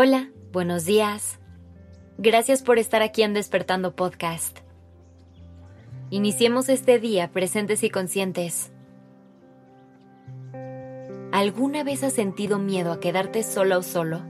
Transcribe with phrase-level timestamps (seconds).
[0.00, 1.40] Hola, buenos días.
[2.18, 4.60] Gracias por estar aquí en Despertando Podcast.
[6.10, 8.70] Iniciemos este día presentes y conscientes.
[11.32, 14.22] ¿Alguna vez has sentido miedo a quedarte sola o solo?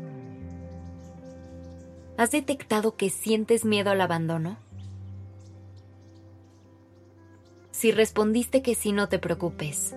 [2.17, 4.57] ¿Has detectado que sientes miedo al abandono?
[7.73, 9.95] Si respondiste que sí, no te preocupes.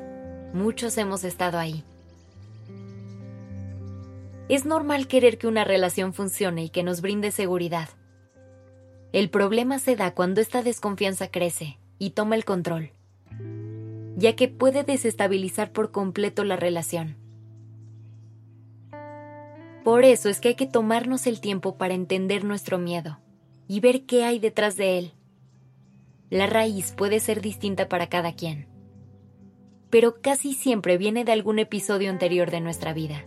[0.54, 1.86] Muchos hemos estado ahí.
[4.52, 7.88] Es normal querer que una relación funcione y que nos brinde seguridad.
[9.14, 12.92] El problema se da cuando esta desconfianza crece y toma el control,
[14.18, 17.16] ya que puede desestabilizar por completo la relación.
[19.86, 23.20] Por eso es que hay que tomarnos el tiempo para entender nuestro miedo
[23.70, 25.14] y ver qué hay detrás de él.
[26.30, 28.68] La raíz puede ser distinta para cada quien,
[29.90, 33.26] pero casi siempre viene de algún episodio anterior de nuestra vida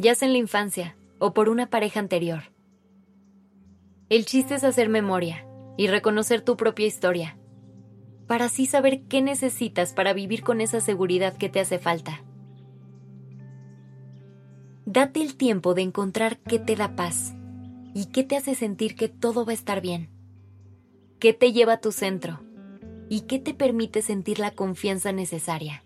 [0.00, 2.44] ya sea en la infancia o por una pareja anterior.
[4.08, 7.36] El chiste es hacer memoria y reconocer tu propia historia,
[8.26, 12.22] para así saber qué necesitas para vivir con esa seguridad que te hace falta.
[14.86, 17.34] Date el tiempo de encontrar qué te da paz
[17.94, 20.08] y qué te hace sentir que todo va a estar bien,
[21.18, 22.40] qué te lleva a tu centro
[23.08, 25.84] y qué te permite sentir la confianza necesaria.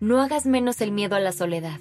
[0.00, 1.78] No hagas menos el miedo a la soledad.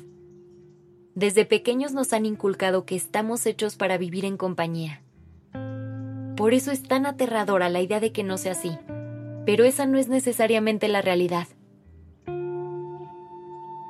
[1.15, 5.01] Desde pequeños nos han inculcado que estamos hechos para vivir en compañía.
[6.35, 8.77] Por eso es tan aterradora la idea de que no sea así,
[9.45, 11.47] pero esa no es necesariamente la realidad.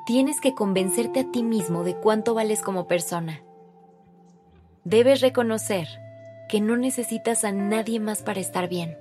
[0.06, 3.42] Tienes que convencerte a ti mismo de cuánto vales como persona.
[4.84, 5.88] Debes reconocer
[6.48, 8.96] que no necesitas a nadie más para estar bien.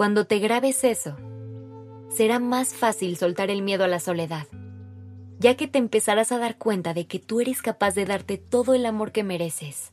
[0.00, 1.14] Cuando te grabes eso,
[2.08, 4.46] será más fácil soltar el miedo a la soledad,
[5.38, 8.72] ya que te empezarás a dar cuenta de que tú eres capaz de darte todo
[8.72, 9.92] el amor que mereces.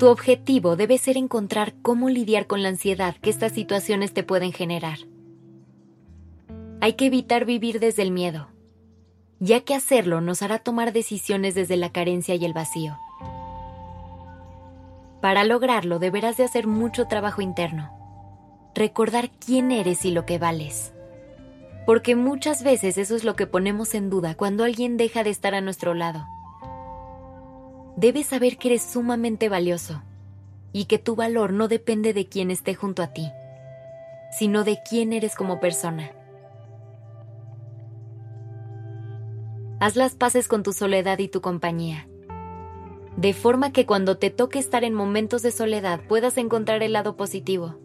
[0.00, 4.50] Tu objetivo debe ser encontrar cómo lidiar con la ansiedad que estas situaciones te pueden
[4.50, 4.98] generar.
[6.80, 8.48] Hay que evitar vivir desde el miedo,
[9.38, 12.98] ya que hacerlo nos hará tomar decisiones desde la carencia y el vacío.
[15.24, 17.90] Para lograrlo deberás de hacer mucho trabajo interno.
[18.74, 20.92] Recordar quién eres y lo que vales.
[21.86, 25.54] Porque muchas veces eso es lo que ponemos en duda cuando alguien deja de estar
[25.54, 26.26] a nuestro lado.
[27.96, 30.02] Debes saber que eres sumamente valioso
[30.74, 33.32] y que tu valor no depende de quién esté junto a ti,
[34.30, 36.10] sino de quién eres como persona.
[39.80, 42.08] Haz las paces con tu soledad y tu compañía
[43.16, 47.16] de forma que cuando te toque estar en momentos de soledad puedas encontrar el lado
[47.16, 47.76] positivo.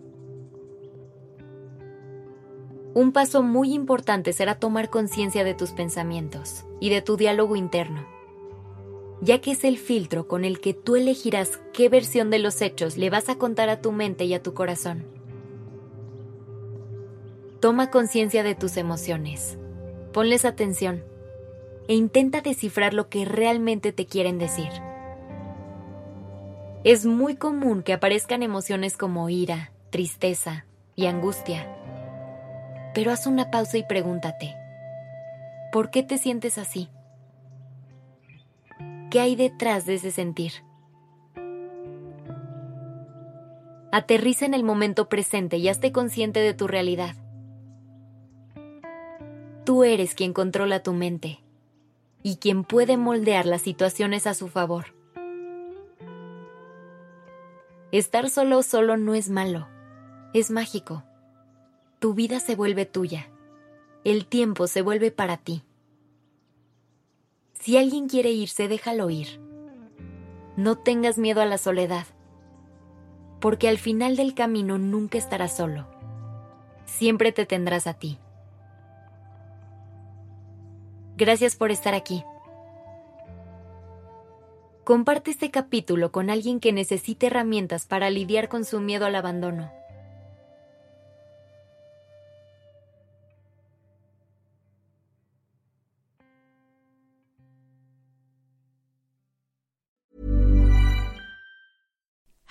[2.96, 8.08] Un paso muy importante será tomar conciencia de tus pensamientos y de tu diálogo interno,
[9.22, 12.98] ya que es el filtro con el que tú elegirás qué versión de los hechos
[12.98, 15.06] le vas a contar a tu mente y a tu corazón.
[17.60, 19.60] Toma conciencia de tus emociones,
[20.12, 21.04] ponles atención
[21.88, 24.70] e intenta descifrar lo que realmente te quieren decir.
[26.86, 31.68] Es muy común que aparezcan emociones como ira, tristeza y angustia.
[32.94, 34.56] Pero haz una pausa y pregúntate,
[35.74, 36.88] ¿por qué te sientes así?
[39.12, 40.54] ¿Qué hay detrás de ese sentir?
[43.92, 47.16] Aterriza en el momento presente y hazte consciente de tu realidad.
[49.66, 51.40] Tú eres quien controla tu mente
[52.24, 54.99] y quien puede moldear las situaciones a su favor.
[57.92, 59.68] Estar solo solo no es malo,
[60.34, 61.04] es mágico.
[61.98, 63.30] Tu vida se vuelve tuya,
[64.04, 65.64] el tiempo se vuelve para ti.
[67.54, 69.42] Si alguien quiere irse, déjalo ir.
[70.56, 72.06] No tengas miedo a la soledad,
[73.40, 75.88] porque al final del camino nunca estarás solo.
[76.86, 78.20] Siempre te tendrás a ti.
[81.18, 82.24] Gracias por estar aquí.
[84.90, 89.72] Comparte este capítulo con alguien que necesite herramientas para lidiar con su miedo al abandono.